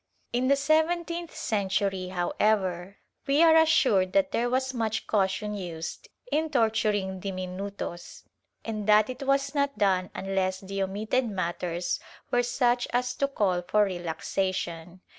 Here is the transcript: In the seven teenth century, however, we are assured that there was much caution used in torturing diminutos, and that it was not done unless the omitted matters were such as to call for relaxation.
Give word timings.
In 0.33 0.47
the 0.47 0.55
seven 0.55 1.05
teenth 1.05 1.35
century, 1.35 2.07
however, 2.07 2.97
we 3.27 3.43
are 3.43 3.55
assured 3.55 4.13
that 4.13 4.31
there 4.31 4.49
was 4.49 4.73
much 4.73 5.05
caution 5.05 5.53
used 5.53 6.07
in 6.31 6.49
torturing 6.49 7.19
diminutos, 7.21 8.23
and 8.65 8.87
that 8.87 9.11
it 9.11 9.21
was 9.21 9.53
not 9.53 9.77
done 9.77 10.09
unless 10.15 10.59
the 10.59 10.81
omitted 10.81 11.29
matters 11.29 11.99
were 12.31 12.41
such 12.41 12.87
as 12.91 13.13
to 13.17 13.27
call 13.27 13.61
for 13.61 13.83
relaxation. 13.83 15.01